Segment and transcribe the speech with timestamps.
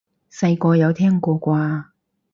[0.31, 1.85] 細個有聽過啩？